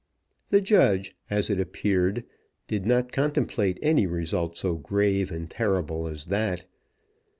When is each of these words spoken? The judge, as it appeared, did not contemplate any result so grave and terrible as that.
The 0.49 0.61
judge, 0.61 1.15
as 1.29 1.51
it 1.51 1.59
appeared, 1.59 2.23
did 2.67 2.87
not 2.87 3.11
contemplate 3.11 3.77
any 3.83 4.07
result 4.07 4.57
so 4.57 4.73
grave 4.73 5.29
and 5.31 5.47
terrible 5.47 6.07
as 6.07 6.25
that. 6.25 6.65